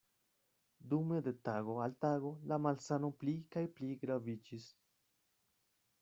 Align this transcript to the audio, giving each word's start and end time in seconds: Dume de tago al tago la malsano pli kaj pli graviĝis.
Dume 0.93 1.17
de 1.25 1.33
tago 1.49 1.75
al 1.83 1.91
tago 2.05 2.31
la 2.51 2.57
malsano 2.67 3.11
pli 3.23 3.35
kaj 3.57 3.63
pli 3.75 3.91
graviĝis. 4.05 4.65